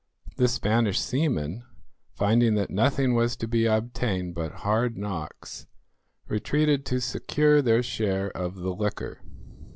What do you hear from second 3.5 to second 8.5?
obtained but hard knocks, retreated to secure their share